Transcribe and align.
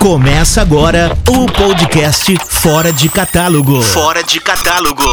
Começa 0.00 0.62
agora 0.62 1.14
o 1.28 1.44
podcast 1.52 2.34
Fora 2.48 2.90
de 2.90 3.06
Catálogo. 3.10 3.82
Fora 3.82 4.24
de 4.24 4.40
Catálogo. 4.40 5.04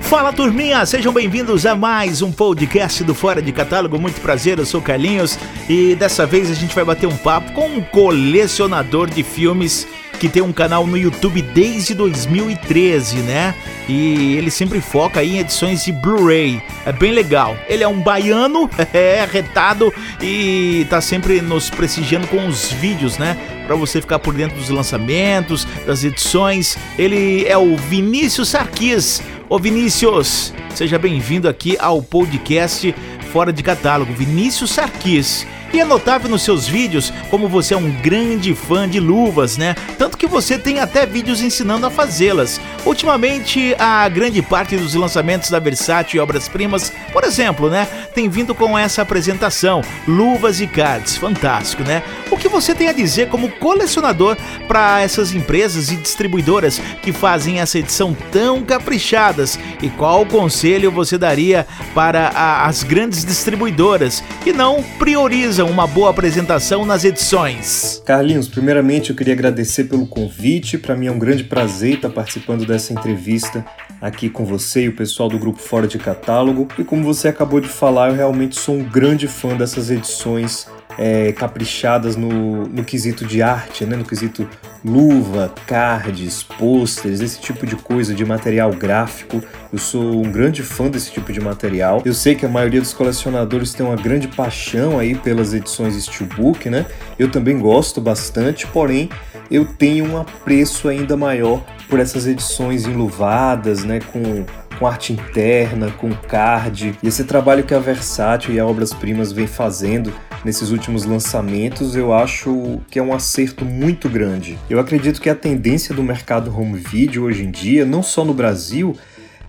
Fala 0.00 0.32
turminha, 0.32 0.86
sejam 0.86 1.12
bem-vindos 1.12 1.66
a 1.66 1.74
mais 1.74 2.22
um 2.22 2.32
podcast 2.32 3.04
do 3.04 3.14
Fora 3.14 3.42
de 3.42 3.52
Catálogo. 3.52 4.00
Muito 4.00 4.22
prazer, 4.22 4.58
eu 4.58 4.64
sou 4.64 4.80
Carlinhos 4.80 5.38
e 5.68 5.94
dessa 5.94 6.24
vez 6.24 6.50
a 6.50 6.54
gente 6.54 6.74
vai 6.74 6.82
bater 6.82 7.06
um 7.06 7.16
papo 7.16 7.52
com 7.52 7.66
um 7.66 7.82
colecionador 7.82 9.10
de 9.10 9.22
filmes 9.22 9.86
que 10.24 10.28
tem 10.30 10.42
um 10.42 10.54
canal 10.54 10.86
no 10.86 10.96
YouTube 10.96 11.42
desde 11.42 11.92
2013, 11.92 13.16
né? 13.18 13.54
E 13.86 14.36
ele 14.38 14.50
sempre 14.50 14.80
foca 14.80 15.22
em 15.22 15.38
edições 15.38 15.84
de 15.84 15.92
Blu-ray. 15.92 16.62
É 16.86 16.92
bem 16.92 17.12
legal. 17.12 17.54
Ele 17.68 17.84
é 17.84 17.88
um 17.88 18.00
baiano, 18.00 18.70
é 18.94 19.28
retado 19.30 19.92
e 20.22 20.86
tá 20.88 21.02
sempre 21.02 21.42
nos 21.42 21.68
prestigiando 21.68 22.26
com 22.28 22.48
os 22.48 22.72
vídeos, 22.72 23.18
né? 23.18 23.36
Para 23.66 23.76
você 23.76 24.00
ficar 24.00 24.18
por 24.18 24.32
dentro 24.32 24.56
dos 24.56 24.70
lançamentos, 24.70 25.66
das 25.86 26.02
edições. 26.02 26.78
Ele 26.98 27.44
é 27.46 27.58
o 27.58 27.76
Vinícius 27.76 28.48
Sarquis. 28.48 29.22
Ô 29.46 29.58
Vinícius, 29.58 30.54
seja 30.74 30.98
bem-vindo 30.98 31.50
aqui 31.50 31.76
ao 31.78 32.02
podcast 32.02 32.94
Fora 33.30 33.52
de 33.52 33.62
Catálogo. 33.62 34.14
Vinícius 34.14 34.70
Sarquis. 34.70 35.46
E 35.74 35.80
é 35.80 35.84
notável 35.84 36.30
nos 36.30 36.42
seus 36.42 36.68
vídeos 36.68 37.12
como 37.28 37.48
você 37.48 37.74
é 37.74 37.76
um 37.76 37.90
grande 37.90 38.54
fã 38.54 38.88
de 38.88 39.00
luvas, 39.00 39.56
né? 39.56 39.74
Tanto 39.98 40.16
que 40.16 40.24
você 40.24 40.56
tem 40.56 40.78
até 40.78 41.04
vídeos 41.04 41.42
ensinando 41.42 41.84
a 41.84 41.90
fazê-las. 41.90 42.60
Ultimamente, 42.86 43.74
a 43.78 44.06
grande 44.10 44.42
parte 44.42 44.76
dos 44.76 44.94
lançamentos 44.94 45.48
da 45.48 45.58
Versátil 45.58 46.18
e 46.18 46.20
obras-primas, 46.20 46.92
por 47.12 47.24
exemplo, 47.24 47.70
né, 47.70 47.88
tem 48.14 48.28
vindo 48.28 48.54
com 48.54 48.78
essa 48.78 49.00
apresentação, 49.00 49.80
luvas 50.06 50.60
e 50.60 50.66
cards, 50.66 51.16
fantástico, 51.16 51.82
né? 51.82 52.02
O 52.30 52.36
que 52.36 52.48
você 52.48 52.74
tem 52.74 52.88
a 52.88 52.92
dizer 52.92 53.28
como 53.28 53.48
colecionador 53.48 54.36
para 54.68 55.00
essas 55.00 55.32
empresas 55.32 55.90
e 55.90 55.96
distribuidoras 55.96 56.78
que 57.00 57.10
fazem 57.12 57.60
essa 57.60 57.78
edição 57.78 58.14
tão 58.30 58.62
caprichadas? 58.62 59.58
E 59.82 59.88
qual 59.88 60.26
conselho 60.26 60.90
você 60.90 61.16
daria 61.16 61.66
para 61.94 62.28
a, 62.28 62.66
as 62.66 62.82
grandes 62.82 63.24
distribuidoras 63.24 64.22
que 64.42 64.52
não 64.52 64.82
priorizam 64.98 65.70
uma 65.70 65.86
boa 65.86 66.10
apresentação 66.10 66.84
nas 66.84 67.04
edições? 67.04 68.02
Carlinhos, 68.04 68.48
primeiramente 68.48 69.10
eu 69.10 69.16
queria 69.16 69.32
agradecer 69.32 69.84
pelo 69.84 70.06
convite. 70.06 70.76
Para 70.76 70.94
mim 70.94 71.06
é 71.06 71.12
um 71.12 71.18
grande 71.18 71.44
prazer 71.44 71.94
estar 71.94 72.10
participando 72.10 72.66
dessa 72.74 72.92
entrevista 72.92 73.64
aqui 74.00 74.28
com 74.28 74.44
você 74.44 74.84
e 74.84 74.88
o 74.88 74.96
pessoal 74.96 75.28
do 75.28 75.38
grupo 75.38 75.60
Fora 75.60 75.86
de 75.86 75.96
Catálogo. 75.96 76.66
E 76.76 76.82
como 76.82 77.04
você 77.04 77.28
acabou 77.28 77.60
de 77.60 77.68
falar, 77.68 78.08
eu 78.08 78.16
realmente 78.16 78.58
sou 78.58 78.74
um 78.74 78.82
grande 78.82 79.28
fã 79.28 79.56
dessas 79.56 79.90
edições 79.90 80.66
é, 80.98 81.32
caprichadas 81.32 82.16
no, 82.16 82.66
no 82.66 82.84
quesito 82.84 83.24
de 83.24 83.42
arte, 83.42 83.84
né? 83.84 83.96
no 83.96 84.04
quesito 84.04 84.48
luva, 84.84 85.52
cards, 85.66 86.42
pôsteres, 86.42 87.20
esse 87.20 87.40
tipo 87.40 87.64
de 87.64 87.76
coisa, 87.76 88.12
de 88.12 88.24
material 88.24 88.70
gráfico. 88.72 89.42
Eu 89.72 89.78
sou 89.78 90.24
um 90.24 90.30
grande 90.30 90.62
fã 90.62 90.88
desse 90.88 91.12
tipo 91.12 91.32
de 91.32 91.40
material. 91.40 92.02
Eu 92.04 92.12
sei 92.12 92.34
que 92.34 92.44
a 92.44 92.48
maioria 92.48 92.80
dos 92.80 92.92
colecionadores 92.92 93.72
tem 93.72 93.86
uma 93.86 93.96
grande 93.96 94.28
paixão 94.28 94.98
aí 94.98 95.14
pelas 95.14 95.54
edições 95.54 95.94
Steelbook, 95.94 96.68
né? 96.68 96.86
Eu 97.18 97.30
também 97.30 97.58
gosto 97.58 98.00
bastante, 98.00 98.66
porém 98.66 99.08
eu 99.50 99.64
tenho 99.64 100.06
um 100.06 100.20
apreço 100.20 100.88
ainda 100.88 101.16
maior 101.16 101.64
por 101.88 102.00
essas 102.00 102.26
edições 102.26 102.86
enluvadas, 102.86 103.84
né, 103.84 104.00
com 104.12 104.44
com 104.78 104.86
arte 104.86 105.12
interna, 105.12 105.90
com 105.92 106.10
card. 106.12 106.98
E 107.02 107.08
esse 107.08 107.24
trabalho 107.24 107.64
que 107.64 107.74
a 107.74 107.78
Versátil 107.78 108.54
e 108.54 108.60
a 108.60 108.66
Obras 108.66 108.92
Primas 108.92 109.32
vem 109.32 109.46
fazendo 109.46 110.12
nesses 110.44 110.70
últimos 110.70 111.04
lançamentos, 111.04 111.96
eu 111.96 112.12
acho 112.12 112.80
que 112.90 112.98
é 112.98 113.02
um 113.02 113.14
acerto 113.14 113.64
muito 113.64 114.08
grande. 114.08 114.58
Eu 114.68 114.78
acredito 114.78 115.20
que 115.20 115.30
a 115.30 115.34
tendência 115.34 115.94
do 115.94 116.02
mercado 116.02 116.54
home 116.54 116.78
video 116.78 117.24
hoje 117.24 117.44
em 117.44 117.50
dia, 117.50 117.86
não 117.86 118.02
só 118.02 118.24
no 118.24 118.34
Brasil, 118.34 118.96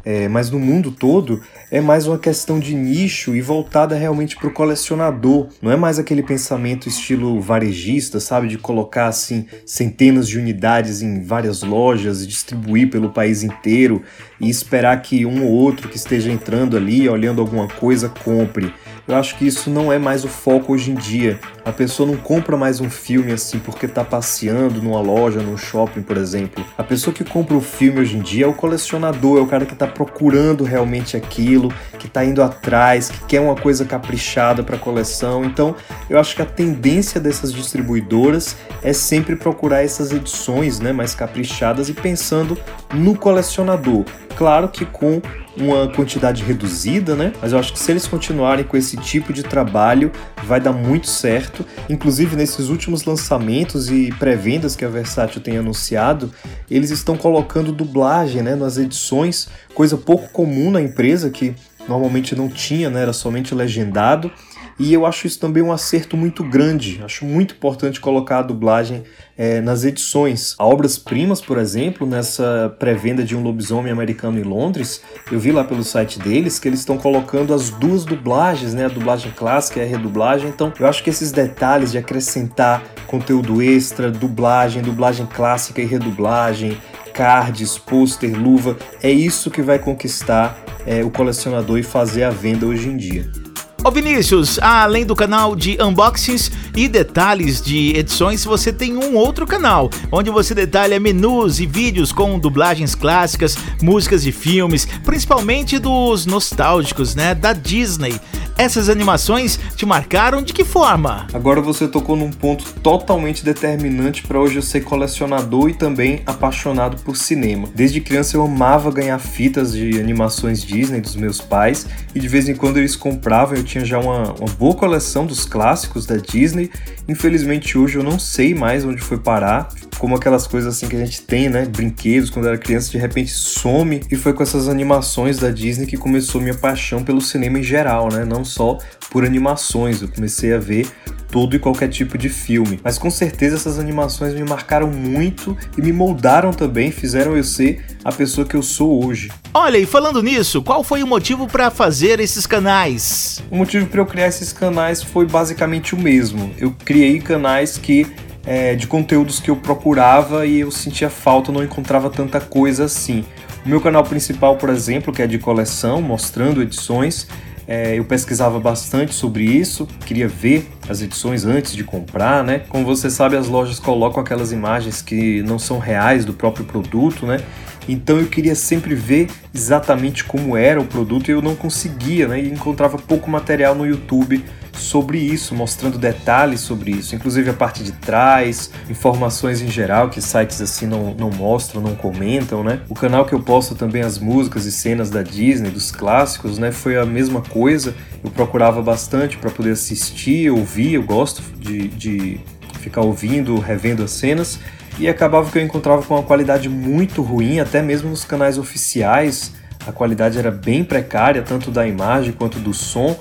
é, 0.05 0.27
mas 0.27 0.51
no 0.51 0.59
mundo 0.59 0.91
todo, 0.91 1.41
é 1.71 1.81
mais 1.81 2.05
uma 2.05 2.19
questão 2.19 2.59
de 2.59 2.75
nicho 2.75 3.35
e 3.35 3.41
voltada 3.41 3.95
realmente 3.95 4.35
para 4.35 4.47
o 4.47 4.53
colecionador. 4.53 5.47
Não 5.59 5.71
é 5.71 5.75
mais 5.75 5.97
aquele 5.97 6.21
pensamento 6.21 6.87
estilo 6.87 7.41
varejista, 7.41 8.19
sabe? 8.19 8.47
De 8.47 8.57
colocar 8.59 9.07
assim 9.07 9.47
centenas 9.65 10.27
de 10.27 10.37
unidades 10.37 11.01
em 11.01 11.23
várias 11.23 11.63
lojas 11.63 12.21
e 12.21 12.27
distribuir 12.27 12.91
pelo 12.91 13.09
país 13.09 13.41
inteiro 13.41 14.03
e 14.39 14.47
esperar 14.47 15.01
que 15.01 15.25
um 15.25 15.43
ou 15.43 15.51
outro 15.51 15.89
que 15.89 15.97
esteja 15.97 16.31
entrando 16.31 16.77
ali, 16.77 17.09
olhando 17.09 17.41
alguma 17.41 17.67
coisa, 17.67 18.07
compre. 18.07 18.71
Eu 19.07 19.15
acho 19.15 19.37
que 19.37 19.47
isso 19.47 19.69
não 19.69 19.91
é 19.91 19.97
mais 19.97 20.23
o 20.23 20.27
foco 20.27 20.73
hoje 20.73 20.91
em 20.91 20.95
dia. 20.95 21.39
A 21.65 21.71
pessoa 21.71 22.07
não 22.07 22.15
compra 22.15 22.55
mais 22.55 22.79
um 22.79 22.91
filme 22.91 23.31
assim 23.31 23.57
porque 23.57 23.87
está 23.87 24.03
passeando 24.03 24.83
numa 24.83 25.01
loja, 25.01 25.41
num 25.41 25.57
shopping, 25.57 26.03
por 26.03 26.15
exemplo. 26.15 26.63
A 26.77 26.83
pessoa 26.83 27.11
que 27.11 27.23
compra 27.23 27.57
o 27.57 27.59
filme 27.59 28.01
hoje 28.01 28.15
em 28.15 28.21
dia 28.21 28.45
é 28.45 28.47
o 28.47 28.53
colecionador, 28.53 29.39
é 29.39 29.41
o 29.41 29.47
cara 29.47 29.65
que 29.65 29.73
está 29.73 29.87
procurando 29.87 30.63
realmente 30.63 31.17
aquilo, 31.17 31.73
que 31.97 32.05
está 32.05 32.23
indo 32.23 32.43
atrás, 32.43 33.09
que 33.09 33.17
quer 33.25 33.41
uma 33.41 33.55
coisa 33.55 33.83
caprichada 33.83 34.61
para 34.61 34.77
coleção. 34.77 35.43
Então, 35.43 35.75
eu 36.07 36.19
acho 36.19 36.35
que 36.35 36.43
a 36.43 36.45
tendência 36.45 37.19
dessas 37.19 37.51
distribuidoras 37.51 38.55
é 38.83 38.93
sempre 38.93 39.35
procurar 39.35 39.81
essas 39.83 40.11
edições, 40.11 40.79
né, 40.79 40.93
mais 40.93 41.15
caprichadas 41.15 41.89
e 41.89 41.93
pensando 41.93 42.55
no 42.93 43.17
colecionador. 43.17 44.05
Claro 44.35 44.67
que 44.67 44.85
com 44.85 45.21
uma 45.57 45.87
quantidade 45.87 46.43
reduzida, 46.43 47.15
né? 47.15 47.31
Mas 47.41 47.53
eu 47.53 47.59
acho 47.59 47.71
que 47.71 47.79
se 47.79 47.91
eles 47.91 48.05
continuarem 48.07 48.65
com 48.65 48.75
esse 48.75 48.97
tipo 48.97 49.31
de 49.31 49.43
trabalho, 49.43 50.11
vai 50.43 50.59
dar 50.59 50.73
muito 50.73 51.07
certo. 51.07 51.54
Inclusive, 51.87 52.35
nesses 52.35 52.69
últimos 52.69 53.05
lançamentos 53.05 53.89
e 53.89 54.11
pré-vendas 54.17 54.75
que 54.75 54.83
a 54.83 54.89
Versátil 54.89 55.41
tem 55.41 55.57
anunciado, 55.57 56.31
eles 56.69 56.89
estão 56.89 57.15
colocando 57.15 57.71
dublagem 57.71 58.41
né, 58.41 58.55
nas 58.55 58.77
edições, 58.77 59.47
coisa 59.73 59.95
pouco 59.95 60.29
comum 60.29 60.71
na 60.71 60.81
empresa, 60.81 61.29
que 61.29 61.53
normalmente 61.87 62.35
não 62.35 62.49
tinha, 62.49 62.89
né? 62.89 63.01
Era 63.01 63.13
somente 63.13 63.53
legendado. 63.53 64.31
E 64.77 64.93
eu 64.93 65.05
acho 65.05 65.25
isso 65.25 65.39
também 65.39 65.63
um 65.63 65.71
acerto 65.71 66.17
muito 66.17 66.43
grande. 66.43 67.01
Acho 67.03 67.23
muito 67.23 67.55
importante 67.55 68.01
colocar 68.01 68.39
a 68.39 68.41
dublagem 68.41 69.03
é, 69.37 69.61
nas 69.61 69.85
edições. 69.85 70.53
A 70.59 70.65
Obras 70.65 70.97
Primas, 70.97 71.39
por 71.39 71.57
exemplo, 71.57 72.05
nessa 72.05 72.75
pré-venda 72.77 73.23
de 73.23 73.37
um 73.37 73.41
lobisomem 73.41 73.91
americano 73.91 74.37
em 74.37 74.43
Londres, 74.43 75.01
eu 75.31 75.39
vi 75.39 75.51
lá 75.51 75.63
pelo 75.63 75.83
site 75.83 76.19
deles 76.19 76.59
que 76.59 76.67
eles 76.67 76.79
estão 76.79 76.97
colocando 76.97 77.53
as 77.53 77.69
duas 77.69 78.03
dublagens, 78.03 78.73
né? 78.73 78.85
A 78.85 78.89
dublagem 78.89 79.31
clássica 79.31 79.79
e 79.79 79.83
a 79.83 79.87
redublagem. 79.87 80.49
Então, 80.49 80.73
eu 80.77 80.87
acho 80.87 81.01
que 81.01 81.09
esses 81.09 81.31
detalhes 81.31 81.93
de 81.93 81.97
acrescentar 81.97 82.83
conteúdo 83.07 83.61
extra, 83.61 84.11
dublagem, 84.11 84.81
dublagem 84.81 85.25
clássica 85.25 85.81
e 85.81 85.85
redublagem, 85.85 86.77
cards, 87.13 87.77
pôster, 87.77 88.37
luva, 88.37 88.77
é 89.01 89.09
isso 89.09 89.49
que 89.49 89.61
vai 89.61 89.79
conquistar 89.79 90.61
é, 90.85 91.01
o 91.01 91.09
colecionador 91.09 91.79
e 91.79 91.83
fazer 91.83 92.23
a 92.23 92.29
venda 92.29 92.65
hoje 92.65 92.89
em 92.89 92.97
dia. 92.97 93.44
Ô 93.85 93.91
Vinícius, 93.91 94.57
além 94.57 95.05
do 95.05 95.15
canal 95.15 95.55
de 95.55 95.77
unboxings 95.79 96.51
e 96.75 96.87
detalhes 96.87 97.61
de 97.61 97.95
edições, 97.95 98.43
você 98.43 98.73
tem 98.73 98.97
um 98.97 99.15
outro 99.15 99.45
canal, 99.45 99.91
onde 100.11 100.31
você 100.31 100.55
detalha 100.55 100.99
menus 100.99 101.59
e 101.59 101.67
vídeos 101.67 102.11
com 102.11 102.39
dublagens 102.39 102.95
clássicas, 102.95 103.55
músicas 103.83 104.23
de 104.23 104.31
filmes, 104.31 104.87
principalmente 105.03 105.77
dos 105.77 106.25
nostálgicos, 106.25 107.13
né, 107.13 107.35
da 107.35 107.53
Disney. 107.53 108.19
Essas 108.57 108.87
animações 108.87 109.59
te 109.75 109.85
marcaram 109.85 110.41
de 110.41 110.53
que 110.53 110.63
forma? 110.63 111.27
Agora 111.33 111.59
você 111.59 111.89
tocou 111.89 112.15
num 112.15 112.31
ponto 112.31 112.63
totalmente 112.81 113.43
determinante 113.43 114.23
para 114.23 114.39
hoje 114.39 114.55
eu 114.55 114.61
ser 114.61 114.81
colecionador 114.81 115.69
e 115.69 115.73
também 115.73 116.23
apaixonado 116.25 116.95
por 117.03 117.17
cinema. 117.17 117.67
Desde 117.75 117.99
criança 117.99 118.37
eu 118.37 118.43
amava 118.43 118.89
ganhar 118.91 119.19
fitas 119.19 119.73
de 119.73 119.99
animações 119.99 120.63
Disney 120.63 121.01
dos 121.01 121.17
meus 121.17 121.41
pais 121.41 121.85
e 122.15 122.19
de 122.19 122.27
vez 122.29 122.47
em 122.47 122.55
quando 122.55 122.77
eles 122.77 122.95
compravam, 122.95 123.57
eu 123.57 123.63
tinha 123.63 123.83
já 123.83 123.99
uma, 123.99 124.33
uma 124.33 124.49
boa 124.57 124.73
coleção 124.73 125.25
dos 125.25 125.45
clássicos 125.45 126.05
da 126.05 126.15
Disney. 126.15 126.71
Infelizmente 127.09 127.77
hoje 127.77 127.97
eu 127.97 128.03
não 128.03 128.17
sei 128.17 128.55
mais 128.55 128.85
onde 128.85 129.01
foi 129.01 129.17
parar, 129.17 129.67
como 129.97 130.15
aquelas 130.15 130.47
coisas 130.47 130.75
assim 130.75 130.87
que 130.87 130.95
a 130.95 130.99
gente 130.99 131.21
tem, 131.21 131.49
né? 131.49 131.65
Brinquedos, 131.65 132.29
quando 132.29 132.47
era 132.47 132.57
criança, 132.57 132.91
de 132.91 132.97
repente 132.97 133.31
some. 133.31 134.01
E 134.11 134.15
foi 134.15 134.33
com 134.33 134.43
essas 134.43 134.67
animações 134.67 135.37
da 135.37 135.49
Disney 135.49 135.85
que 135.85 135.97
começou 135.97 136.41
minha 136.41 136.53
paixão 136.55 137.03
pelo 137.03 137.21
cinema 137.21 137.59
em 137.59 137.63
geral, 137.63 138.09
né? 138.11 138.25
Não 138.25 138.43
só 138.43 138.77
por 139.09 139.25
animações. 139.25 140.01
Eu 140.01 140.07
comecei 140.07 140.53
a 140.53 140.59
ver 140.59 140.87
todo 141.35 141.55
e 141.55 141.59
qualquer 141.59 141.89
tipo 141.89 142.17
de 142.17 142.29
filme. 142.29 142.79
Mas 142.83 142.97
com 142.97 143.09
certeza 143.09 143.55
essas 143.55 143.77
animações 143.77 144.33
me 144.33 144.43
marcaram 144.43 144.87
muito 144.87 145.57
e 145.77 145.81
me 145.81 145.91
moldaram 145.91 146.51
também, 146.53 146.91
fizeram 146.91 147.35
eu 147.35 147.43
ser 147.43 147.83
a 148.03 148.11
pessoa 148.11 148.47
que 148.47 148.55
eu 148.55 148.63
sou 148.63 149.05
hoje. 149.05 149.29
Olha, 149.53 149.77
e 149.77 149.85
falando 149.85 150.21
nisso, 150.21 150.61
qual 150.61 150.83
foi 150.83 151.03
o 151.03 151.07
motivo 151.07 151.47
para 151.47 151.69
fazer 151.69 152.19
esses 152.19 152.45
canais? 152.45 153.43
O 153.51 153.57
motivo 153.57 153.85
para 153.87 153.99
eu 153.99 154.05
criar 154.05 154.27
esses 154.27 154.53
canais 154.53 155.01
foi 155.01 155.25
basicamente 155.25 155.93
o 155.93 155.97
mesmo. 155.97 156.51
Eu 156.57 156.73
criei 156.85 157.19
canais 157.19 157.77
que 157.77 158.07
é, 158.45 158.75
de 158.75 158.87
conteúdos 158.87 159.39
que 159.39 159.49
eu 159.49 159.55
procurava 159.55 160.45
e 160.45 160.59
eu 160.59 160.71
sentia 160.71 161.09
falta, 161.09 161.51
não 161.51 161.63
encontrava 161.63 162.09
tanta 162.09 162.39
coisa 162.39 162.85
assim. 162.85 163.25
O 163.65 163.69
meu 163.69 163.81
canal 163.81 164.03
principal, 164.03 164.57
por 164.57 164.69
exemplo, 164.69 165.11
que 165.11 165.21
é 165.21 165.27
de 165.27 165.39
coleção, 165.39 166.01
mostrando 166.01 166.61
edições, 166.61 167.27
é, 167.67 167.97
eu 167.97 168.05
pesquisava 168.05 168.59
bastante 168.59 169.13
sobre 169.13 169.43
isso, 169.43 169.87
queria 170.05 170.27
ver 170.27 170.69
as 170.87 171.01
edições 171.01 171.45
antes 171.45 171.75
de 171.75 171.83
comprar, 171.83 172.43
né? 172.43 172.61
Como 172.69 172.85
você 172.85 173.09
sabe, 173.09 173.35
as 173.35 173.47
lojas 173.47 173.79
colocam 173.79 174.21
aquelas 174.21 174.51
imagens 174.51 175.01
que 175.01 175.41
não 175.41 175.57
são 175.57 175.79
reais 175.79 176.23
do 176.23 176.33
próprio 176.33 176.63
produto, 176.63 177.25
né? 177.25 177.39
Então 177.87 178.19
eu 178.19 178.27
queria 178.27 178.55
sempre 178.55 178.93
ver 178.93 179.29
exatamente 179.53 180.23
como 180.23 180.55
era 180.55 180.79
o 180.79 180.85
produto 180.85 181.29
e 181.29 181.31
eu 181.31 181.41
não 181.41 181.55
conseguia, 181.55 182.27
né? 182.27 182.39
E 182.39 182.49
encontrava 182.49 182.97
pouco 182.99 183.29
material 183.29 183.73
no 183.73 183.85
YouTube 183.85 184.43
sobre 184.77 185.17
isso, 185.17 185.55
mostrando 185.55 185.97
detalhes 185.97 186.59
sobre 186.59 186.91
isso, 186.91 187.15
inclusive 187.15 187.49
a 187.49 187.53
parte 187.53 187.83
de 187.83 187.91
trás, 187.91 188.69
informações 188.89 189.61
em 189.61 189.69
geral 189.69 190.09
que 190.09 190.21
sites 190.21 190.61
assim 190.61 190.85
não, 190.85 191.13
não 191.13 191.29
mostram, 191.29 191.81
não 191.81 191.95
comentam, 191.95 192.63
né? 192.63 192.81
O 192.89 192.95
canal 192.95 193.25
que 193.25 193.33
eu 193.33 193.39
posto 193.41 193.75
também 193.75 194.01
as 194.01 194.19
músicas 194.19 194.65
e 194.65 194.71
cenas 194.71 195.09
da 195.09 195.21
Disney, 195.21 195.69
dos 195.69 195.91
clássicos, 195.91 196.57
né? 196.57 196.71
Foi 196.71 196.97
a 196.97 197.05
mesma 197.05 197.41
coisa. 197.41 197.95
Eu 198.23 198.29
procurava 198.29 198.81
bastante 198.81 199.37
para 199.37 199.49
poder 199.49 199.71
assistir, 199.71 200.49
ouvir, 200.49 200.93
eu 200.93 201.03
gosto 201.03 201.41
de, 201.57 201.87
de 201.89 202.39
ficar 202.79 203.01
ouvindo, 203.01 203.57
revendo 203.59 204.03
as 204.03 204.11
cenas. 204.11 204.59
E 204.97 205.09
acabava 205.09 205.51
que 205.51 205.57
eu 205.57 205.61
encontrava 205.61 206.01
com 206.03 206.13
uma 206.13 206.23
qualidade 206.23 206.69
muito 206.69 207.21
ruim, 207.21 207.59
até 207.59 207.81
mesmo 207.81 208.09
nos 208.09 208.23
canais 208.23 208.57
oficiais. 208.57 209.51
A 209.85 209.91
qualidade 209.91 210.37
era 210.39 210.49
bem 210.49 210.83
precária, 210.83 211.41
tanto 211.41 211.69
da 211.69 211.85
imagem 211.85 212.31
quanto 212.31 212.59
do 212.59 212.73
som. 212.73 213.17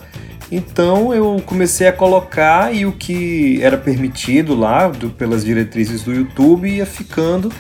Então 0.51 1.15
eu 1.15 1.43
comecei 1.45 1.89
a 1.89 1.93
colocar 1.93 2.75
e 2.75 2.87
o 2.87 2.93
que 2.93 3.61
era 3.63 3.77
permitido 3.77 4.55
lá 4.55 4.89
do, 4.89 5.11
pelas 5.11 5.45
diretrizes 5.45 6.03
do 6.03 6.13
YouTube 6.13 6.69
ia 6.69 6.87
ficando. 6.87 7.51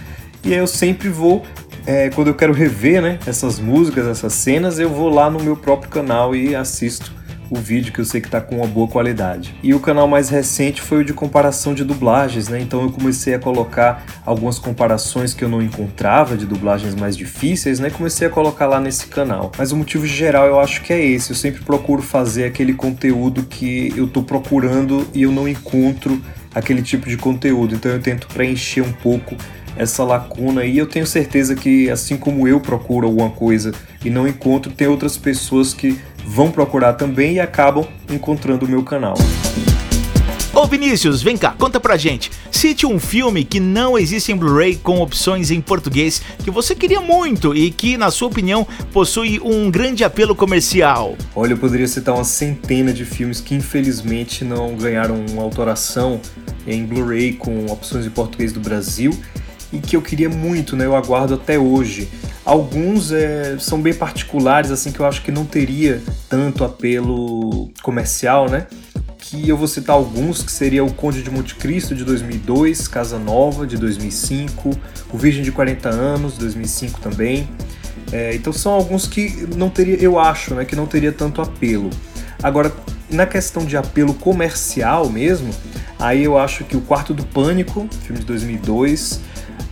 E 0.45 0.53
aí 0.53 0.59
eu 0.59 0.67
sempre 0.67 1.09
vou, 1.09 1.43
é, 1.87 2.11
quando 2.11 2.29
eu 2.29 2.35
quero 2.35 2.53
rever 2.53 3.01
né, 3.01 3.19
essas 3.27 3.59
músicas, 3.59 4.07
essas 4.07 4.33
cenas, 4.35 4.79
eu 4.79 4.91
vou 4.91 5.09
lá 5.09 5.31
no 5.31 5.43
meu 5.43 5.57
próprio 5.57 5.91
canal 5.91 6.37
e 6.37 6.55
assisto 6.55 7.13
o 7.55 7.61
vídeo 7.61 7.93
que 7.93 8.01
eu 8.01 8.05
sei 8.05 8.21
que 8.21 8.27
está 8.27 8.41
com 8.41 8.57
uma 8.57 8.67
boa 8.67 8.89
qualidade. 8.89 9.55
E 9.63 9.73
o 9.73 9.81
canal 9.81 10.09
mais 10.09 10.29
recente 10.29 10.83
foi 10.83 11.03
o 11.03 11.05
de 11.05 11.13
comparação 11.13 11.75
de 11.75 11.85
dublagens, 11.85 12.49
né? 12.49 12.61
Então 12.61 12.83
eu 12.83 12.91
comecei 12.91 13.35
a 13.35 13.39
colocar 13.39 14.05
algumas 14.27 14.59
comparações 14.59 15.33
que 15.33 15.45
eu 15.45 15.49
não 15.49 15.63
encontrava 15.63 16.37
de 16.37 16.47
dublagens 16.47 16.95
mais 16.95 17.17
difíceis, 17.17 17.79
né? 17.79 17.91
Comecei 17.91 18.27
a 18.27 18.31
colocar 18.31 18.67
lá 18.67 18.81
nesse 18.81 19.07
canal. 19.07 19.53
Mas 19.57 19.73
o 19.73 19.77
motivo 19.77 20.07
geral 20.07 20.47
eu 20.47 20.59
acho 20.61 20.83
que 20.83 20.93
é 20.93 21.05
esse. 21.05 21.31
Eu 21.31 21.37
sempre 21.37 21.63
procuro 21.63 22.03
fazer 22.03 22.45
aquele 22.45 22.75
conteúdo 22.75 23.45
que 23.45 23.93
eu 23.97 24.07
estou 24.07 24.23
procurando 24.23 25.07
e 25.15 25.23
eu 25.23 25.33
não 25.33 25.49
encontro 25.49 26.21
aquele 26.55 26.83
tipo 26.83 27.09
de 27.09 27.17
conteúdo. 27.17 27.75
Então 27.75 27.91
eu 27.91 28.01
tento 28.01 28.27
preencher 28.29 28.81
um 28.83 28.93
pouco 28.93 29.37
essa 29.77 30.05
lacuna 30.05 30.65
e 30.65 30.79
eu 30.79 30.87
tenho 30.87 31.07
certeza 31.07 31.55
que 31.55 31.91
assim 31.91 32.17
como 32.17 32.47
eu 32.47 32.61
procuro 32.61 33.07
alguma 33.07 33.31
coisa 33.31 33.73
e 34.05 34.11
não 34.11 34.27
encontro, 34.29 34.71
tem 34.73 34.87
outras 34.87 35.17
pessoas 35.17 35.75
que 35.75 35.99
vão 36.27 36.51
procurar 36.51 36.95
também 36.95 37.35
e 37.35 37.41
acabam 37.41 37.87
encontrando 38.11 38.67
o 38.67 38.69
meu 38.69 38.83
canal. 38.83 39.15
Ô 40.55 40.67
Vinícius, 40.67 41.21
vem 41.21 41.37
cá, 41.37 41.53
conta 41.59 41.81
pra 41.81 41.97
gente. 41.97 42.31
Cite 42.49 42.87
um 42.87 42.99
filme 43.01 43.45
que 43.45 43.59
não 43.59 43.99
existe 43.99 44.31
em 44.31 44.37
Blu-ray 44.37 44.77
com 44.77 45.01
opções 45.01 45.51
em 45.51 45.61
português 45.61 46.23
que 46.45 46.51
você 46.51 46.77
queria 46.77 47.01
muito 47.01 47.55
e 47.57 47.73
que, 47.73 47.97
na 47.97 48.09
sua 48.09 48.29
opinião, 48.29 48.65
possui 48.93 49.41
um 49.45 49.69
grande 49.69 50.05
apelo 50.05 50.33
comercial. 50.33 51.17
Olha, 51.35 51.55
eu 51.55 51.59
poderia 51.59 51.89
citar 51.89 52.15
uma 52.15 52.23
centena 52.23 52.93
de 52.93 53.05
filmes 53.05 53.41
que 53.41 53.55
infelizmente 53.55 54.45
não 54.45 54.77
ganharam 54.77 55.27
uma 55.29 55.43
autoração 55.43 56.21
em 56.67 56.87
Blu-ray 56.87 57.33
com 57.33 57.67
opções 57.67 58.07
em 58.07 58.11
português 58.11 58.53
do 58.53 58.61
Brasil 58.61 59.13
e 59.73 59.79
que 59.79 59.97
eu 59.97 60.01
queria 60.01 60.29
muito, 60.29 60.77
né? 60.77 60.87
Eu 60.87 60.95
aguardo 60.95 61.35
até 61.35 61.59
hoje. 61.59 62.09
Alguns 62.45 63.11
é, 63.11 63.57
são 63.59 63.81
bem 63.81 63.95
particulares, 63.95 64.71
assim, 64.71 64.93
que 64.93 65.01
eu 65.01 65.07
acho 65.07 65.23
que 65.23 65.33
não 65.33 65.47
teria 65.47 66.03
tanto 66.29 66.63
apelo 66.63 67.71
comercial, 67.83 68.51
né? 68.51 68.67
Que 69.17 69.49
eu 69.49 69.57
vou 69.57 69.67
citar 69.67 69.97
alguns, 69.97 70.43
que 70.43 70.53
seria 70.53 70.85
o 70.85 70.93
Conde 70.93 71.23
de 71.23 71.31
Monte 71.31 71.55
Cristo, 71.55 71.95
de 71.95 72.05
2002, 72.05 72.87
Casa 72.87 73.19
Nova, 73.19 73.67
de 73.67 73.79
2005, 73.79 74.71
O 75.11 75.17
Virgem 75.17 75.43
de 75.43 75.51
40 75.51 75.89
Anos, 75.89 76.35
de 76.35 76.41
2005 76.41 77.01
também. 77.01 77.49
É, 78.13 78.35
então 78.35 78.53
são 78.53 78.73
alguns 78.73 79.07
que 79.07 79.49
não 79.57 79.71
teria, 79.71 79.97
eu 79.97 80.19
acho, 80.19 80.55
né, 80.55 80.67
que 80.67 80.77
não 80.77 80.87
teria 80.87 81.13
tanto 81.13 81.41
apelo. 81.41 81.89
Agora, 82.43 82.71
na 83.11 83.25
questão 83.25 83.65
de 83.65 83.77
apelo 83.77 84.13
comercial 84.13 85.09
mesmo, 85.09 85.51
aí 85.99 86.25
eu 86.25 86.37
acho 86.37 86.65
que 86.65 86.77
o 86.77 86.83
Quarto 86.83 87.15
do 87.15 87.25
Pânico, 87.25 87.89
filme 88.03 88.21
de 88.21 88.27
2002, 88.27 89.21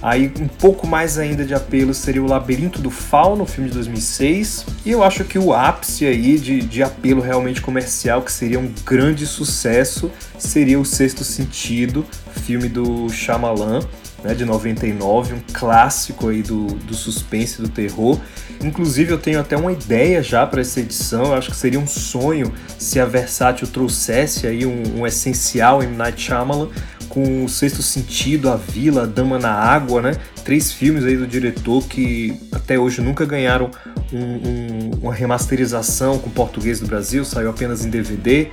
Aí 0.02 0.32
um 0.40 0.49
pouco 0.49 0.87
mais 0.87 1.17
ainda 1.17 1.44
de 1.44 1.55
apelo 1.55 1.94
seria 1.94 2.23
o 2.23 2.26
Labirinto 2.26 2.81
do 2.81 2.90
Fauno, 2.90 3.46
filme 3.46 3.69
de 3.69 3.76
2006. 3.76 4.67
E 4.84 4.90
eu 4.90 5.02
acho 5.02 5.25
que 5.25 5.38
o 5.38 5.52
ápice 5.52 6.06
aí 6.06 6.38
de, 6.38 6.61
de 6.61 6.82
apelo 6.82 7.20
realmente 7.20 7.61
comercial, 7.61 8.23
que 8.23 8.32
seria 8.32 8.58
um 8.58 8.73
grande 8.84 9.26
sucesso, 9.26 10.11
seria 10.38 10.81
o 10.81 10.84
Sexto 10.84 11.23
Sentido, 11.23 12.05
filme 12.44 12.69
do 12.69 13.08
Shyamalan, 13.08 13.81
né, 14.23 14.34
de 14.34 14.44
99, 14.44 15.34
um 15.34 15.40
clássico 15.52 16.29
aí 16.29 16.43
do, 16.43 16.67
do 16.67 16.94
suspense 16.94 17.61
do 17.61 17.69
terror. 17.69 18.19
Inclusive 18.62 19.12
eu 19.12 19.19
tenho 19.19 19.40
até 19.40 19.56
uma 19.56 19.73
ideia 19.73 20.23
já 20.23 20.46
para 20.46 20.61
essa 20.61 20.81
edição, 20.81 21.26
eu 21.26 21.34
acho 21.34 21.50
que 21.50 21.56
seria 21.56 21.79
um 21.79 21.87
sonho 21.87 22.52
se 22.79 23.00
a 23.00 23.05
Versátil 23.05 23.67
trouxesse 23.67 24.46
aí 24.46 24.64
um, 24.64 25.00
um 25.00 25.06
essencial 25.06 25.82
em 25.82 25.88
Night 25.88 26.20
Shyamalan, 26.20 26.69
com 27.12 27.44
o 27.44 27.48
Sexto 27.48 27.82
Sentido, 27.82 28.48
A 28.48 28.56
Vila, 28.56 29.02
A 29.02 29.06
Dama 29.06 29.38
na 29.38 29.52
Água, 29.52 30.00
né? 30.00 30.16
Três 30.42 30.72
filmes 30.72 31.04
aí 31.04 31.14
do 31.14 31.26
diretor 31.26 31.84
que 31.84 32.34
até 32.50 32.78
hoje 32.78 33.02
nunca 33.02 33.26
ganharam 33.26 33.70
um, 34.10 34.18
um, 34.18 34.90
uma 35.02 35.12
remasterização 35.12 36.18
com 36.18 36.30
português 36.30 36.80
do 36.80 36.86
Brasil, 36.86 37.22
saiu 37.22 37.50
apenas 37.50 37.84
em 37.84 37.90
DVD. 37.90 38.48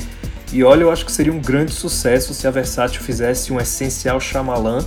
E 0.52 0.62
olha, 0.62 0.82
eu 0.82 0.92
acho 0.92 1.06
que 1.06 1.12
seria 1.12 1.32
um 1.32 1.40
grande 1.40 1.72
sucesso 1.72 2.34
se 2.34 2.48
a 2.48 2.52
Versátil 2.52 3.02
fizesse 3.02 3.54
um 3.54 3.60
essencial 3.62 4.20
Shyamalan 4.20 4.86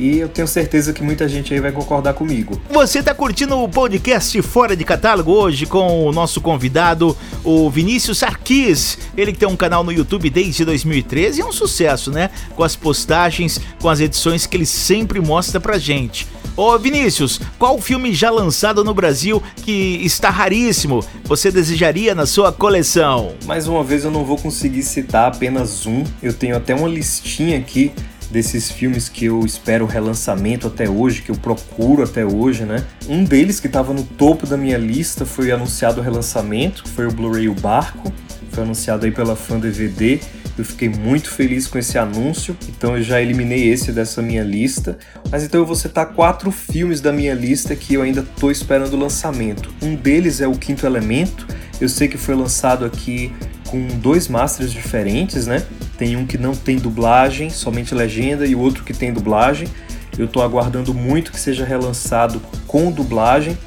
e 0.00 0.18
eu 0.18 0.28
tenho 0.30 0.48
certeza 0.48 0.94
que 0.94 1.02
muita 1.02 1.28
gente 1.28 1.52
aí 1.52 1.60
vai 1.60 1.70
concordar 1.70 2.14
comigo. 2.14 2.58
Você 2.70 3.00
está 3.00 3.12
curtindo 3.12 3.58
o 3.58 3.68
podcast 3.68 4.40
Fora 4.40 4.74
de 4.74 4.82
Catálogo 4.82 5.30
hoje 5.30 5.66
com 5.66 6.06
o 6.06 6.12
nosso 6.12 6.40
convidado, 6.40 7.14
o 7.44 7.68
Vinícius 7.68 8.18
Sarkis. 8.18 8.96
Ele 9.14 9.30
que 9.30 9.38
tem 9.38 9.48
um 9.48 9.56
canal 9.56 9.84
no 9.84 9.92
YouTube 9.92 10.30
desde 10.30 10.64
2013 10.64 11.38
e 11.38 11.42
é 11.42 11.44
um 11.44 11.52
sucesso, 11.52 12.10
né? 12.10 12.30
Com 12.56 12.64
as 12.64 12.74
postagens, 12.74 13.60
com 13.78 13.90
as 13.90 14.00
edições 14.00 14.46
que 14.46 14.56
ele 14.56 14.64
sempre 14.64 15.20
mostra 15.20 15.60
pra 15.60 15.76
gente. 15.76 16.26
Ô 16.56 16.78
Vinícius, 16.78 17.40
qual 17.58 17.80
filme 17.80 18.12
já 18.12 18.30
lançado 18.30 18.82
no 18.82 18.92
Brasil 18.92 19.42
que 19.64 20.00
está 20.02 20.30
raríssimo 20.30 21.04
você 21.24 21.50
desejaria 21.50 22.14
na 22.14 22.26
sua 22.26 22.52
coleção? 22.52 23.34
Mais 23.46 23.68
uma 23.68 23.84
vez 23.84 24.04
eu 24.04 24.10
não 24.10 24.24
vou 24.24 24.36
conseguir 24.36 24.82
citar 24.82 25.28
apenas 25.28 25.86
um, 25.86 26.02
eu 26.22 26.32
tenho 26.32 26.56
até 26.56 26.74
uma 26.74 26.88
listinha 26.88 27.56
aqui 27.56 27.92
desses 28.30 28.70
filmes 28.70 29.08
que 29.08 29.24
eu 29.24 29.44
espero 29.44 29.84
o 29.84 29.88
relançamento 29.88 30.66
até 30.66 30.88
hoje, 30.88 31.22
que 31.22 31.30
eu 31.30 31.36
procuro 31.36 32.02
até 32.02 32.24
hoje, 32.24 32.64
né? 32.64 32.84
Um 33.08 33.24
deles 33.24 33.58
que 33.58 33.66
estava 33.66 33.92
no 33.92 34.04
topo 34.04 34.46
da 34.46 34.56
minha 34.56 34.78
lista 34.78 35.26
foi 35.26 35.50
anunciado 35.50 36.00
o 36.00 36.04
relançamento, 36.04 36.88
foi 36.88 37.06
o 37.06 37.12
Blu-ray 37.12 37.48
O 37.48 37.54
Barco, 37.54 38.12
foi 38.50 38.62
anunciado 38.62 39.04
aí 39.04 39.12
pela 39.12 39.34
Fan 39.34 39.58
DVD. 39.58 40.20
Eu 40.58 40.64
fiquei 40.64 40.88
muito 40.88 41.30
feliz 41.30 41.66
com 41.66 41.78
esse 41.78 41.96
anúncio, 41.96 42.56
então 42.68 42.96
eu 42.96 43.02
já 43.02 43.20
eliminei 43.20 43.68
esse 43.68 43.92
dessa 43.92 44.20
minha 44.20 44.42
lista. 44.42 44.98
Mas 45.30 45.42
então 45.42 45.60
eu 45.60 45.66
vou 45.66 45.76
citar 45.76 46.06
quatro 46.06 46.50
filmes 46.50 47.00
da 47.00 47.12
minha 47.12 47.34
lista 47.34 47.74
que 47.74 47.94
eu 47.94 48.02
ainda 48.02 48.20
estou 48.20 48.50
esperando 48.50 48.92
o 48.92 48.98
lançamento. 48.98 49.72
Um 49.80 49.94
deles 49.94 50.40
é 50.40 50.46
o 50.46 50.52
Quinto 50.52 50.84
Elemento. 50.84 51.46
Eu 51.80 51.88
sei 51.88 52.08
que 52.08 52.18
foi 52.18 52.34
lançado 52.34 52.84
aqui 52.84 53.32
com 53.68 53.86
dois 53.98 54.28
masters 54.28 54.72
diferentes, 54.72 55.46
né? 55.46 55.64
Tem 56.00 56.16
um 56.16 56.24
que 56.24 56.38
não 56.38 56.54
tem 56.54 56.78
dublagem, 56.78 57.50
somente 57.50 57.94
legenda, 57.94 58.46
e 58.46 58.54
outro 58.54 58.84
que 58.84 58.94
tem 58.94 59.12
dublagem. 59.12 59.68
Eu 60.16 60.24
estou 60.24 60.42
aguardando 60.42 60.94
muito 60.94 61.30
que 61.30 61.38
seja 61.38 61.62
relançado 61.62 62.40
com 62.66 62.90
dublagem. 62.90 63.58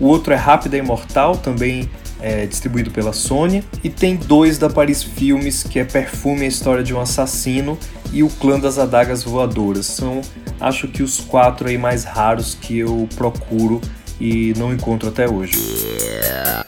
O 0.00 0.06
outro 0.06 0.32
é 0.32 0.36
Rápida 0.36 0.78
e 0.78 0.80
Mortal, 0.80 1.36
também 1.36 1.90
é 2.18 2.46
distribuído 2.46 2.90
pela 2.90 3.12
Sony. 3.12 3.62
E 3.84 3.90
tem 3.90 4.16
dois 4.16 4.56
da 4.56 4.70
Paris 4.70 5.02
Filmes, 5.02 5.64
que 5.64 5.78
é 5.78 5.84
Perfume, 5.84 6.46
a 6.46 6.48
História 6.48 6.82
de 6.82 6.94
um 6.94 6.98
Assassino 6.98 7.78
e 8.10 8.22
O 8.22 8.30
Clã 8.30 8.58
das 8.58 8.78
Adagas 8.78 9.22
Voadoras. 9.22 9.84
São, 9.84 10.22
acho 10.58 10.88
que, 10.88 11.02
os 11.02 11.20
quatro 11.20 11.68
aí 11.68 11.76
mais 11.76 12.04
raros 12.04 12.56
que 12.58 12.78
eu 12.78 13.06
procuro 13.16 13.82
e 14.22 14.54
não 14.56 14.72
encontro 14.72 15.08
até 15.08 15.28
hoje. 15.28 15.52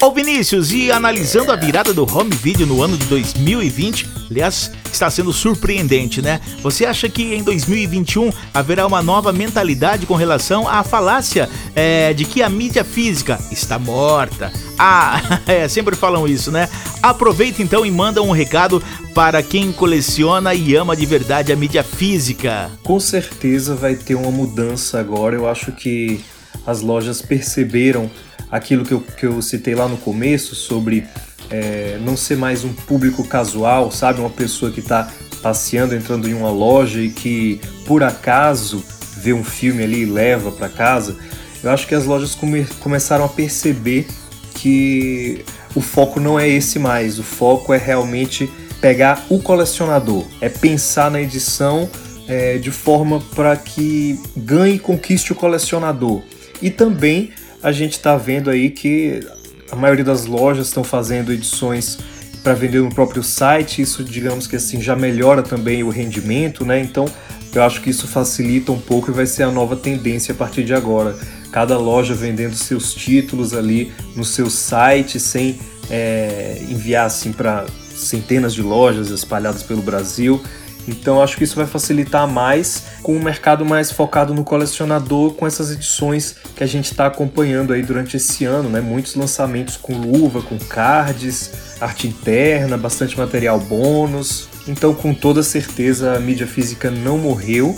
Ô 0.03 0.11
Vinícius, 0.11 0.73
e 0.73 0.91
analisando 0.91 1.53
a 1.53 1.57
virada 1.57 1.95
do 1.95 2.03
home 2.03 2.35
video 2.35 2.67
no 2.67 2.83
ano 2.83 2.99
de 2.99 3.07
2020, 3.07 4.09
aliás, 4.29 4.73
está 4.93 5.09
sendo 5.09 5.33
surpreendente, 5.33 6.21
né? 6.21 6.41
Você 6.63 6.85
acha 6.85 7.09
que 7.09 7.23
em 7.33 7.45
2021 7.45 8.33
haverá 8.53 8.85
uma 8.85 9.01
nova 9.03 9.33
mentalidade 9.33 10.05
com 10.05 10.15
relação 10.15 10.69
à 10.69 10.83
falácia 10.83 11.49
é, 11.77 12.13
de 12.13 12.25
que 12.25 12.43
a 12.43 12.49
mídia 12.49 12.83
física 12.83 13.39
está 13.53 13.79
morta? 13.79 14.53
Ah, 14.77 15.41
é, 15.47 15.69
sempre 15.69 15.95
falam 15.95 16.27
isso, 16.27 16.51
né? 16.51 16.69
Aproveita 17.01 17.63
então 17.63 17.87
e 17.87 17.91
manda 17.91 18.21
um 18.21 18.33
recado 18.33 18.83
para 19.15 19.45
quem 19.45 19.71
coleciona 19.71 20.55
e 20.55 20.75
ama 20.75 20.97
de 20.97 21.07
verdade 21.07 21.53
a 21.53 21.57
mídia 21.57 21.85
física. 21.85 22.69
Com 22.83 22.99
certeza 22.99 23.77
vai 23.77 23.95
ter 23.95 24.17
uma 24.17 24.33
mudança 24.33 24.99
agora. 24.99 25.37
Eu 25.37 25.49
acho 25.49 25.71
que 25.71 26.25
as 26.67 26.81
lojas 26.81 27.21
perceberam 27.23 28.11
aquilo 28.51 28.85
que 28.85 28.93
eu, 28.93 29.01
que 29.01 29.27
eu 29.27 29.43
citei 29.43 29.75
lá 29.75 29.89
no 29.89 29.97
começo 29.97 30.55
sobre 30.55 31.07
é, 31.51 31.99
não 32.01 32.17
ser 32.17 32.37
mais 32.37 32.65
um 32.65 32.73
público 32.73 33.27
casual, 33.27 33.91
sabe? 33.91 34.21
Uma 34.21 34.31
pessoa 34.31 34.71
que 34.71 34.81
está 34.81 35.11
passeando, 35.43 35.95
entrando 35.95 36.29
em 36.29 36.35
uma 36.35 36.51
loja 36.51 37.01
e 37.01 37.11
que 37.11 37.61
por 37.87 38.03
acaso 38.03 38.83
vê 39.17 39.33
um 39.33 39.45
filme 39.45 39.83
ali 39.83 40.03
e 40.03 40.07
leva 40.07 40.51
para 40.51 40.69
casa. 40.69 41.17
Eu 41.63 41.71
acho 41.71 41.87
que 41.87 41.95
as 41.95 42.05
lojas 42.05 42.35
come 42.35 42.65
começaram 42.81 43.25
a 43.25 43.29
perceber 43.29 44.07
que 44.55 45.45
o 45.75 45.81
foco 45.81 46.21
não 46.21 46.39
é 46.39 46.49
esse 46.49 46.79
mais, 46.79 47.19
o 47.19 47.23
foco 47.23 47.75
é 47.75 47.79
realmente 47.79 48.49
pegar 48.81 49.25
o 49.29 49.39
colecionador, 49.41 50.25
é 50.41 50.49
pensar 50.49 51.11
na 51.11 51.21
edição 51.21 51.89
é, 52.29 52.59
de 52.59 52.71
forma 52.71 53.21
para 53.35 53.57
que 53.57 54.19
ganhe 54.37 54.77
e 54.77 54.79
conquiste 54.79 55.33
o 55.33 55.35
colecionador. 55.35 56.23
E 56.61 56.71
também 56.71 57.31
a 57.63 57.73
gente 57.73 57.93
está 57.93 58.17
vendo 58.17 58.51
aí 58.51 58.71
que 58.71 59.21
a 59.71 59.77
maioria 59.77 60.05
das 60.05 60.27
lojas 60.27 60.69
estão 60.69 60.85
fazendo 60.85 61.33
edições 61.33 61.99
para 62.43 62.53
vender 62.53 62.83
no 62.83 62.95
próprio 62.95 63.23
site, 63.23 63.81
isso 63.81 64.05
digamos 64.05 64.47
que 64.47 64.57
assim 64.57 64.81
já 64.81 64.95
melhora 64.95 65.43
também 65.43 65.83
o 65.83 65.89
rendimento, 65.89 66.65
né? 66.65 66.79
Então 66.79 67.07
eu 67.55 67.63
acho 67.63 67.81
que 67.81 67.89
isso 67.89 68.07
facilita 68.07 68.71
um 68.71 68.79
pouco 68.79 69.11
e 69.11 69.15
vai 69.15 69.27
ser 69.27 69.45
a 69.45 69.51
nova 69.51 69.77
tendência 69.77 70.33
a 70.33 70.37
partir 70.37 70.65
de 70.65 70.75
agora. 70.75 71.17
Cada 71.51 71.79
loja 71.79 72.15
vendendo 72.15 72.55
seus 72.55 72.93
títulos 72.93 73.55
ali 73.55 73.93
no 74.15 74.25
seu 74.25 74.51
site 74.51 75.19
sem 75.19 75.59
é, 75.89 76.59
enviar 76.69 77.07
assim 77.07 77.33
para 77.33 77.65
centenas 77.95 78.53
de 78.53 78.61
lojas 78.61 79.11
espalhadas 79.11 79.63
pelo 79.63 79.81
Brasil. 79.81 80.43
Então 80.87 81.23
acho 81.23 81.37
que 81.37 81.45
isso 81.45 81.57
vai 81.57 81.67
facilitar 81.67 82.29
mais 82.29 82.83
com 83.05 83.15
um 83.15 83.23
mercado 83.23 83.67
mais 83.67 83.93
focado 83.93 84.33
no 84.33 84.43
colecionador, 84.43 85.35
com 85.35 85.47
essas 85.47 85.71
edições 85.71 86.37
que 86.57 86.65
a 86.65 86.67
gente 86.67 86.91
está 86.91 87.07
acompanhando 87.07 87.75
aí 87.75 87.83
durante 87.83 88.17
esse 88.17 88.47
ano, 88.47 88.71
né? 88.71 88.81
Muitos 88.81 89.15
lançamentos 89.15 89.77
com 89.77 89.93
luva, 89.93 90.41
com 90.41 90.59
cards, 90.59 91.51
arte 91.79 92.09
interna, 92.09 92.79
bastante 92.79 93.19
material 93.19 93.61
bônus. 93.61 94.49
Então, 94.67 94.95
com 94.95 95.13
toda 95.13 95.43
certeza, 95.43 96.17
a 96.17 96.19
mídia 96.19 96.47
física 96.47 96.91
não 96.91 97.19
morreu 97.19 97.77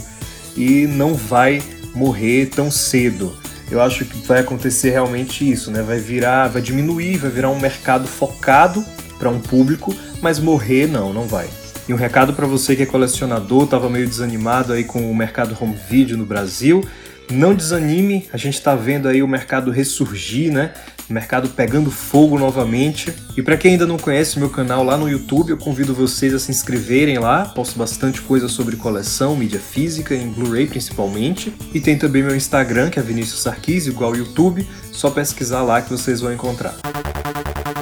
e 0.57 0.87
não 0.87 1.13
vai 1.15 1.61
morrer 1.93 2.47
tão 2.47 2.71
cedo. 2.71 3.37
Eu 3.69 3.83
acho 3.83 4.05
que 4.05 4.25
vai 4.29 4.43
acontecer 4.43 4.91
realmente 4.91 5.51
isso, 5.51 5.73
né? 5.73 5.83
Vai 5.83 5.99
virar, 5.99 6.47
vai 6.47 6.63
diminuir, 6.63 7.17
vai 7.17 7.33
virar 7.33 7.51
um 7.51 7.59
mercado 7.59 8.07
focado 8.07 8.85
para 9.19 9.29
um 9.29 9.41
público, 9.41 9.93
mas 10.23 10.39
morrer 10.39 10.87
não, 10.87 11.13
não 11.13 11.27
vai. 11.27 11.49
E 11.89 11.95
um 11.95 11.97
recado 11.97 12.33
para 12.33 12.47
você 12.47 12.75
que 12.75 12.83
é 12.83 12.87
colecionador, 12.87 13.65
estava 13.65 13.89
meio 13.89 14.09
desanimado 14.09 14.73
aí 14.73 14.83
com 14.83 15.09
o 15.09 15.15
mercado 15.15 15.57
home 15.61 15.77
video 15.89 16.17
no 16.17 16.27
Brasil. 16.27 16.85
Não 17.31 17.55
desanime, 17.55 18.29
a 18.33 18.37
gente 18.37 18.55
está 18.55 18.75
vendo 18.75 19.09
aí 19.09 19.23
o 19.23 19.29
mercado 19.29 19.71
ressurgir, 19.71 20.53
né? 20.53 20.73
O 21.09 21.13
mercado 21.13 21.49
pegando 21.49 21.89
fogo 21.89 22.39
novamente. 22.39 23.15
E 23.37 23.43
para 23.43 23.57
quem 23.57 23.73
ainda 23.73 23.87
não 23.87 23.99
conhece 23.99 24.39
meu 24.39 24.51
canal 24.51 24.83
lá 24.83 24.97
no 24.97 25.09
YouTube, 25.09 25.51
eu 25.51 25.57
convido 25.57 25.95
vocês 25.95 26.35
a 26.35 26.41
se 26.41 26.51
inscreverem 26.51 27.19
lá. 27.19 27.45
Posto 27.45 27.79
bastante 27.79 28.21
coisa 28.21 28.49
sobre 28.49 28.75
coleção, 28.75 29.37
mídia 29.37 29.61
física, 29.61 30.15
em 30.15 30.29
Blu-ray 30.29 30.67
principalmente. 30.67 31.53
E 31.73 31.81
tem 31.81 31.97
também 31.97 32.25
meu 32.25 32.35
Instagram, 32.35 32.91
que 32.91 32.99
é 32.99 33.03
Vinícius 33.03 33.43
Sarkis, 33.43 33.87
igual 33.87 34.11
ao 34.11 34.17
YouTube. 34.17 34.67
Só 34.91 35.11
pesquisar 35.11 35.63
lá 35.63 35.81
que 35.81 35.91
vocês 35.91 36.21
vão 36.21 36.33
encontrar. 36.33 36.75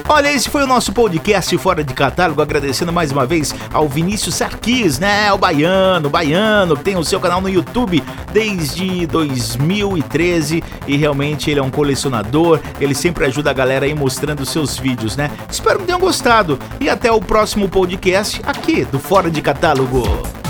Olha, 0.07 0.31
esse 0.31 0.49
foi 0.49 0.63
o 0.63 0.67
nosso 0.67 0.93
podcast 0.93 1.57
Fora 1.57 1.83
de 1.83 1.91
Catálogo, 1.91 2.39
agradecendo 2.39 2.93
mais 2.93 3.11
uma 3.11 3.25
vez 3.25 3.55
ao 3.73 3.89
Vinícius 3.89 4.35
Sarkis, 4.35 4.99
né? 4.99 5.33
O 5.33 5.37
baiano, 5.37 6.07
o 6.07 6.11
baiano, 6.11 6.77
que 6.77 6.83
tem 6.83 6.95
o 6.95 7.03
seu 7.03 7.19
canal 7.19 7.41
no 7.41 7.49
YouTube 7.49 8.03
desde 8.31 9.07
2013 9.07 10.63
e 10.87 10.95
realmente 10.95 11.49
ele 11.49 11.59
é 11.59 11.63
um 11.63 11.71
colecionador, 11.71 12.59
ele 12.79 12.93
sempre 12.93 13.25
ajuda 13.25 13.49
a 13.49 13.53
galera 13.53 13.87
aí 13.87 13.95
mostrando 13.95 14.45
seus 14.45 14.77
vídeos, 14.77 15.17
né? 15.17 15.31
Espero 15.49 15.79
que 15.79 15.85
tenham 15.85 15.99
gostado 15.99 16.59
e 16.79 16.87
até 16.87 17.11
o 17.11 17.19
próximo 17.19 17.67
podcast 17.67 18.41
aqui 18.45 18.85
do 18.85 18.99
Fora 18.99 19.31
de 19.31 19.41
Catálogo. 19.41 20.44